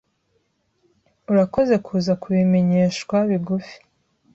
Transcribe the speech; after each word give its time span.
Urakoze 1.31 1.73
kuza 1.85 2.13
kubimenyeshwa 2.21 3.15
bigufi. 3.29 3.77